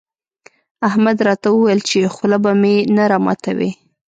[0.87, 3.69] احمد راته وويل چې خوله به مې نه راماتوې.